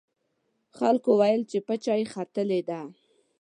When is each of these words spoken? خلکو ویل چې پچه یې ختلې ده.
خلکو 0.77 1.09
ویل 1.19 1.41
چې 1.51 1.57
پچه 1.67 1.93
یې 1.99 2.05
ختلې 2.13 2.61
ده. 2.69 2.81